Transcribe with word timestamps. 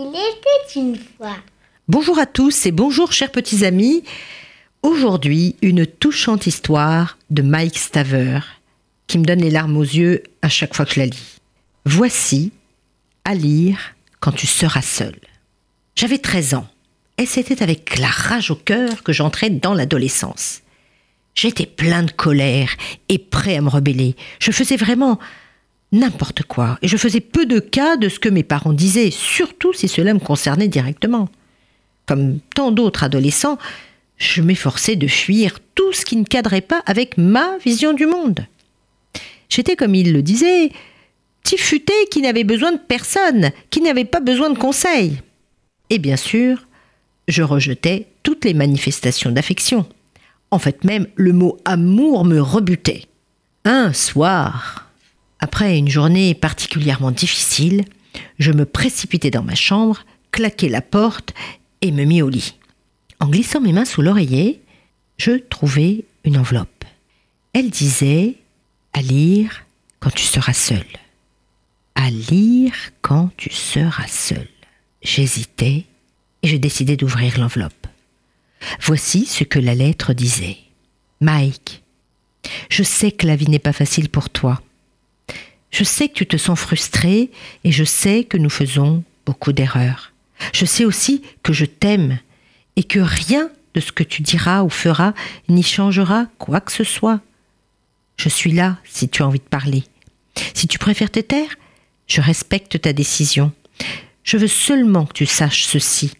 Il 0.00 0.10
était 0.10 0.78
une 0.78 0.96
fois. 0.96 1.34
Bonjour 1.88 2.20
à 2.20 2.26
tous 2.26 2.66
et 2.66 2.70
bonjour 2.70 3.10
chers 3.10 3.32
petits 3.32 3.64
amis. 3.64 4.04
Aujourd'hui, 4.82 5.56
une 5.60 5.86
touchante 5.86 6.46
histoire 6.46 7.18
de 7.30 7.42
Mike 7.42 7.76
Staver 7.76 8.38
qui 9.08 9.18
me 9.18 9.24
donne 9.24 9.40
les 9.40 9.50
larmes 9.50 9.76
aux 9.76 9.82
yeux 9.82 10.22
à 10.40 10.48
chaque 10.48 10.76
fois 10.76 10.84
que 10.84 10.94
je 10.94 11.00
la 11.00 11.06
lis. 11.06 11.40
Voici 11.84 12.52
à 13.24 13.34
lire 13.34 13.96
quand 14.20 14.30
tu 14.30 14.46
seras 14.46 14.82
seul. 14.82 15.16
J'avais 15.96 16.18
13 16.18 16.54
ans 16.54 16.68
et 17.16 17.26
c'était 17.26 17.60
avec 17.60 17.98
la 17.98 18.06
rage 18.06 18.52
au 18.52 18.56
cœur 18.56 19.02
que 19.02 19.12
j'entrais 19.12 19.50
dans 19.50 19.74
l'adolescence. 19.74 20.60
J'étais 21.34 21.66
plein 21.66 22.04
de 22.04 22.12
colère 22.12 22.70
et 23.08 23.18
prêt 23.18 23.56
à 23.56 23.62
me 23.62 23.68
rebeller. 23.68 24.14
Je 24.38 24.52
faisais 24.52 24.76
vraiment 24.76 25.18
n'importe 25.92 26.42
quoi, 26.42 26.78
et 26.82 26.88
je 26.88 26.96
faisais 26.96 27.20
peu 27.20 27.46
de 27.46 27.60
cas 27.60 27.96
de 27.96 28.08
ce 28.08 28.18
que 28.18 28.28
mes 28.28 28.42
parents 28.42 28.72
disaient, 28.72 29.10
surtout 29.10 29.72
si 29.72 29.88
cela 29.88 30.14
me 30.14 30.18
concernait 30.18 30.68
directement. 30.68 31.28
Comme 32.06 32.40
tant 32.54 32.70
d'autres 32.70 33.04
adolescents, 33.04 33.58
je 34.16 34.42
m'efforçais 34.42 34.96
de 34.96 35.06
fuir 35.06 35.58
tout 35.74 35.92
ce 35.92 36.04
qui 36.04 36.16
ne 36.16 36.24
cadrait 36.24 36.60
pas 36.60 36.82
avec 36.86 37.16
ma 37.16 37.56
vision 37.58 37.92
du 37.92 38.06
monde. 38.06 38.46
J'étais, 39.48 39.76
comme 39.76 39.94
il 39.94 40.12
le 40.12 40.22
disait, 40.22 40.70
petit 41.42 41.56
qui 42.10 42.20
n'avait 42.20 42.44
besoin 42.44 42.72
de 42.72 42.78
personne, 42.78 43.50
qui 43.70 43.80
n'avait 43.80 44.04
pas 44.04 44.20
besoin 44.20 44.50
de 44.50 44.58
conseils. 44.58 45.20
Et 45.90 45.98
bien 45.98 46.16
sûr, 46.16 46.66
je 47.28 47.42
rejetais 47.42 48.08
toutes 48.22 48.44
les 48.44 48.54
manifestations 48.54 49.30
d'affection. 49.30 49.86
En 50.50 50.58
fait, 50.58 50.84
même 50.84 51.06
le 51.14 51.32
mot 51.32 51.58
amour 51.64 52.24
me 52.24 52.40
rebutait. 52.40 53.04
Un 53.64 53.92
soir, 53.92 54.87
après 55.40 55.78
une 55.78 55.88
journée 55.88 56.34
particulièrement 56.34 57.10
difficile, 57.10 57.84
je 58.38 58.52
me 58.52 58.64
précipitai 58.64 59.30
dans 59.30 59.42
ma 59.42 59.54
chambre, 59.54 60.04
claquai 60.32 60.68
la 60.68 60.80
porte 60.80 61.34
et 61.80 61.92
me 61.92 62.04
mis 62.04 62.22
au 62.22 62.28
lit. 62.28 62.54
En 63.20 63.28
glissant 63.28 63.60
mes 63.60 63.72
mains 63.72 63.84
sous 63.84 64.02
l'oreiller, 64.02 64.60
je 65.16 65.32
trouvai 65.32 66.04
une 66.24 66.38
enveloppe. 66.38 66.84
Elle 67.52 67.70
disait 67.70 68.34
à 68.92 69.02
lire 69.02 69.64
quand 70.00 70.10
tu 70.10 70.24
seras 70.24 70.52
seul. 70.52 70.86
À 71.94 72.10
lire 72.10 72.74
quand 73.02 73.30
tu 73.36 73.50
seras 73.50 74.06
seul. 74.06 74.46
J'hésitais 75.02 75.84
et 76.42 76.48
je 76.48 76.56
décidai 76.56 76.96
d'ouvrir 76.96 77.38
l'enveloppe. 77.38 77.86
Voici 78.80 79.26
ce 79.26 79.44
que 79.44 79.58
la 79.58 79.74
lettre 79.74 80.12
disait. 80.12 80.58
Mike, 81.20 81.82
je 82.70 82.82
sais 82.82 83.10
que 83.10 83.26
la 83.26 83.36
vie 83.36 83.48
n'est 83.48 83.58
pas 83.58 83.72
facile 83.72 84.08
pour 84.08 84.30
toi. 84.30 84.60
Je 85.70 85.84
sais 85.84 86.08
que 86.08 86.14
tu 86.14 86.26
te 86.26 86.36
sens 86.36 86.58
frustré 86.58 87.30
et 87.64 87.72
je 87.72 87.84
sais 87.84 88.24
que 88.24 88.36
nous 88.36 88.50
faisons 88.50 89.04
beaucoup 89.26 89.52
d'erreurs. 89.52 90.12
Je 90.52 90.64
sais 90.64 90.84
aussi 90.84 91.22
que 91.42 91.52
je 91.52 91.64
t'aime 91.64 92.18
et 92.76 92.84
que 92.84 93.00
rien 93.00 93.50
de 93.74 93.80
ce 93.80 93.92
que 93.92 94.02
tu 94.02 94.22
diras 94.22 94.62
ou 94.62 94.70
feras 94.70 95.12
n'y 95.48 95.62
changera 95.62 96.26
quoi 96.38 96.60
que 96.60 96.72
ce 96.72 96.84
soit. 96.84 97.20
Je 98.16 98.28
suis 98.28 98.52
là 98.52 98.78
si 98.84 99.08
tu 99.08 99.22
as 99.22 99.26
envie 99.26 99.38
de 99.38 99.44
parler. 99.44 99.84
Si 100.54 100.66
tu 100.68 100.78
préfères 100.78 101.10
te 101.10 101.20
taire, 101.20 101.56
je 102.06 102.20
respecte 102.20 102.80
ta 102.80 102.92
décision. 102.92 103.52
Je 104.24 104.36
veux 104.36 104.48
seulement 104.48 105.06
que 105.06 105.12
tu 105.12 105.26
saches 105.26 105.64
ceci. 105.64 106.12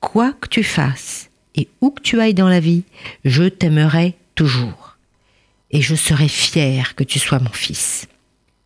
Quoi 0.00 0.32
que 0.32 0.48
tu 0.48 0.62
fasses 0.62 1.30
et 1.56 1.68
où 1.80 1.90
que 1.90 2.02
tu 2.02 2.20
ailles 2.20 2.34
dans 2.34 2.48
la 2.48 2.60
vie, 2.60 2.82
je 3.24 3.44
t'aimerai 3.44 4.14
toujours. 4.34 4.96
Et 5.70 5.80
je 5.80 5.94
serai 5.94 6.28
fier 6.28 6.94
que 6.94 7.04
tu 7.04 7.18
sois 7.18 7.38
mon 7.38 7.52
fils. 7.52 8.06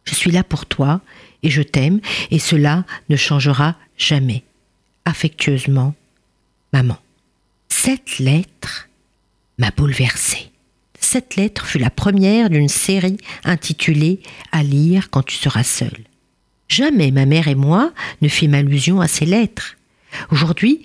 Je 0.08 0.14
suis 0.14 0.30
là 0.30 0.42
pour 0.42 0.64
toi 0.64 1.02
et 1.42 1.50
je 1.50 1.60
t'aime 1.60 2.00
et 2.30 2.38
cela 2.38 2.84
ne 3.10 3.16
changera 3.16 3.76
jamais. 3.98 4.42
Affectueusement, 5.04 5.94
maman. 6.72 6.96
Cette 7.68 8.18
lettre 8.18 8.88
m'a 9.58 9.70
bouleversée. 9.70 10.50
Cette 10.98 11.36
lettre 11.36 11.66
fut 11.66 11.78
la 11.78 11.90
première 11.90 12.48
d'une 12.48 12.70
série 12.70 13.18
intitulée 13.44 14.20
À 14.50 14.62
lire 14.62 15.10
quand 15.10 15.22
tu 15.22 15.36
seras 15.36 15.62
seul. 15.62 15.92
Jamais 16.68 17.10
ma 17.10 17.26
mère 17.26 17.48
et 17.48 17.54
moi 17.54 17.92
ne 18.22 18.28
fîmes 18.28 18.54
allusion 18.54 19.02
à 19.02 19.08
ces 19.08 19.26
lettres. 19.26 19.76
Aujourd'hui, 20.30 20.84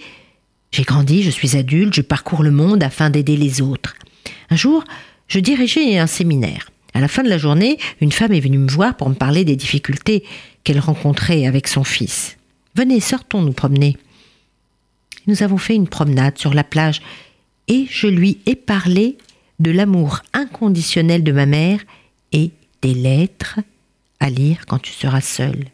j'ai 0.72 0.84
grandi, 0.84 1.24
je 1.24 1.32
suis 1.32 1.56
adulte, 1.56 1.94
je 1.94 2.02
parcours 2.02 2.44
le 2.44 2.52
monde 2.52 2.84
afin 2.84 3.10
d'aider 3.10 3.38
les 3.38 3.62
autres. 3.62 3.96
Un 4.50 4.58
jour, 4.58 4.84
je 5.30 5.40
dirigeais 5.40 5.98
un 5.98 6.08
séminaire. 6.08 6.73
À 6.94 7.02
la 7.02 7.08
fin 7.08 7.24
de 7.24 7.30
la 7.30 7.38
journée, 7.38 7.80
une 8.02 8.12
femme 8.12 8.34
est 8.34 8.40
venue 8.40 8.60
me 8.60 8.70
voir 8.70 8.96
pour 8.96 9.10
me 9.10 9.16
parler 9.16 9.46
des 9.46 9.56
difficultés 9.56 10.24
qu'elle 10.64 10.80
rencontrait 10.80 11.48
avec 11.48 11.68
son 11.68 11.84
fils. 11.84 12.38
Venez, 12.76 13.00
sortons 13.00 13.42
nous 13.42 13.54
promener. 13.54 13.98
Nous 15.28 15.42
avons 15.44 15.58
fait 15.58 15.76
une 15.76 15.88
promenade 15.88 16.38
sur 16.38 16.54
la 16.54 16.64
plage 16.64 17.02
et 17.68 17.88
je 17.90 18.08
lui 18.08 18.40
ai 18.46 18.56
parlé 18.56 19.18
de 19.60 19.72
l'amour 19.72 20.22
inconditionnel 20.34 21.24
de 21.24 21.32
ma 21.32 21.46
mère 21.46 21.80
et 22.32 22.52
des 22.82 22.94
lettres 22.94 23.60
à 24.20 24.30
lire 24.30 24.66
quand 24.68 24.80
tu 24.80 24.92
seras 24.92 25.22
seul. 25.22 25.66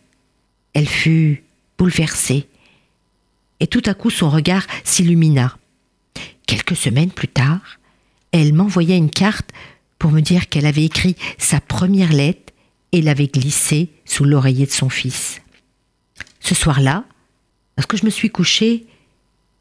Elle 0.73 0.87
fut 0.87 1.43
bouleversée 1.77 2.47
et 3.59 3.67
tout 3.67 3.83
à 3.85 3.93
coup 3.93 4.09
son 4.09 4.29
regard 4.29 4.65
s'illumina. 4.83 5.57
Quelques 6.45 6.75
semaines 6.75 7.11
plus 7.11 7.27
tard, 7.27 7.79
elle 8.31 8.53
m'envoya 8.53 8.95
une 8.95 9.09
carte 9.09 9.49
pour 9.99 10.11
me 10.11 10.21
dire 10.21 10.49
qu'elle 10.49 10.65
avait 10.65 10.85
écrit 10.85 11.15
sa 11.37 11.59
première 11.59 12.11
lettre 12.11 12.53
et 12.91 13.01
l'avait 13.01 13.27
glissée 13.27 13.89
sous 14.05 14.23
l'oreiller 14.23 14.65
de 14.65 14.71
son 14.71 14.89
fils. 14.89 15.41
Ce 16.39 16.55
soir-là, 16.55 17.03
lorsque 17.77 17.97
je 17.97 18.05
me 18.05 18.09
suis 18.09 18.29
couchée, 18.29 18.87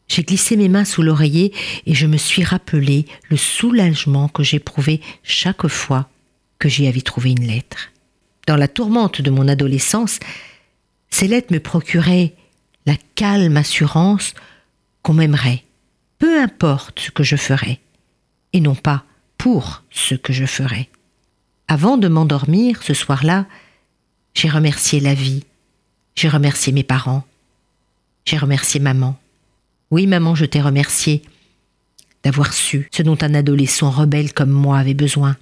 j'ai 0.06 0.22
glissé 0.22 0.56
mes 0.56 0.69
mains 0.69 0.87
sous 0.87 1.03
l'oreiller 1.03 1.53
et 1.84 1.94
je 1.94 2.06
me 2.06 2.16
suis 2.16 2.44
rappelé 2.44 3.04
le 3.28 3.37
soulagement 3.37 4.28
que 4.28 4.43
j'éprouvais 4.43 5.00
chaque 5.22 5.66
fois 5.66 6.09
que 6.59 6.69
j'y 6.69 6.87
avais 6.87 7.03
trouvé 7.03 7.31
une 7.32 7.47
lettre. 7.47 7.91
Dans 8.47 8.56
la 8.56 8.69
tourmente 8.69 9.20
de 9.20 9.31
mon 9.31 9.49
adolescence, 9.49 10.19
ces 11.10 11.28
lettres 11.28 11.53
me 11.53 11.60
procuraient 11.60 12.34
la 12.87 12.94
calme 13.15 13.59
assurance 13.59 14.32
qu'on 15.03 15.12
m'aimerait, 15.12 15.65
peu 16.19 16.41
importe 16.41 17.00
ce 17.00 17.10
que 17.10 17.22
je 17.22 17.37
ferais, 17.37 17.81
et 18.55 18.60
non 18.60 18.75
pas 18.75 19.05
pour 19.38 19.84
ce 19.91 20.15
que 20.15 20.32
je 20.32 20.44
ferais. 20.44 20.88
Avant 21.69 21.97
de 21.97 22.09
m'endormir 22.09 22.82
ce 22.82 22.93
soir-là, 22.93 23.47
j'ai 24.34 24.49
remercié 24.49 25.00
la 25.00 25.15
vie, 25.15 25.44
j'ai 26.15 26.28
remercié 26.28 26.72
mes 26.72 26.82
parents, 26.82 27.25
j'ai 28.25 28.37
remercié 28.37 28.81
maman. 28.81 29.16
Oui, 29.91 30.06
maman, 30.06 30.34
je 30.34 30.44
t'ai 30.44 30.60
remercié 30.60 31.22
d'avoir 32.25 32.53
su 32.53 32.88
ce 32.93 33.03
dont 33.03 33.16
un 33.22 33.34
adolescent 33.34 33.91
rebelle 33.91 34.32
comme 34.32 34.50
moi 34.50 34.78
avait 34.78 34.94
besoin. 34.94 35.37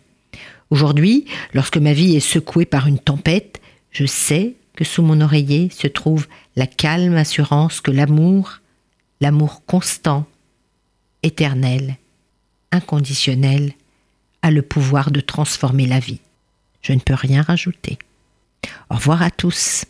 Aujourd'hui, 0.70 1.26
lorsque 1.54 1.78
ma 1.78 1.92
vie 1.92 2.16
est 2.16 2.20
secouée 2.20 2.66
par 2.66 2.86
une 2.86 2.98
tempête, 2.98 3.60
je 3.90 4.04
sais 4.04 4.54
que 4.74 4.84
sous 4.84 5.02
mon 5.02 5.20
oreiller 5.20 5.70
se 5.70 5.86
trouve 5.86 6.26
la 6.54 6.66
calme 6.66 7.16
assurance 7.16 7.80
que 7.80 7.90
l'amour, 7.90 8.60
l'amour 9.20 9.64
constant, 9.64 10.26
éternel, 11.22 11.96
inconditionnel, 12.72 13.72
le 14.50 14.62
pouvoir 14.62 15.10
de 15.10 15.20
transformer 15.20 15.86
la 15.86 15.98
vie. 15.98 16.20
Je 16.82 16.92
ne 16.92 17.00
peux 17.00 17.14
rien 17.14 17.42
rajouter. 17.42 17.98
Au 18.90 18.94
revoir 18.94 19.22
à 19.22 19.30
tous. 19.30 19.84